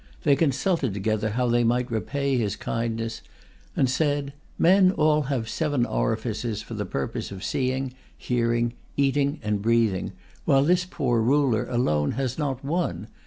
They 0.23 0.35
consulted 0.35 0.95
together 0.95 1.29
how 1.29 1.47
they 1.49 1.63
might 1.63 1.91
repay 1.91 2.35
his 2.35 2.55
kindness, 2.55 3.21
and 3.75 3.87
said, 3.87 4.33
"Men 4.57 4.89
all 4.89 5.21
have 5.29 5.47
seven 5.47 5.85
orifices 5.85 6.63
for 6.63 6.73
the 6.73 6.87
purpose 6.87 7.31
of 7.31 7.43
seeing, 7.43 7.93
hearing, 8.17 8.73
eating, 8.97 9.39
and 9.43 9.61
breathing, 9.61 10.13
while 10.43 10.63
this 10.63 10.85
poor 10.89 11.21
Ruler 11.21 11.67
alone 11.69 12.13
has 12.13 12.39
not 12.39 12.65
one. 12.65 13.09